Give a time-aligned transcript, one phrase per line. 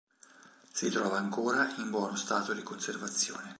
[0.73, 3.49] Si trova ancora in buono stato di conservazione.